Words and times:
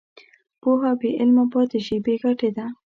پوهه 0.61 0.91
بېعمله 0.99 1.43
پاتې 1.53 1.79
شي، 1.85 1.97
بېګټې 2.05 2.49
ده. 2.57 2.65